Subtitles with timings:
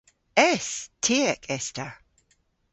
[0.53, 0.67] Es!
[1.03, 1.87] Tiek es ta.